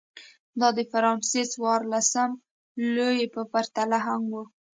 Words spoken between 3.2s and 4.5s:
په پرتله هم و.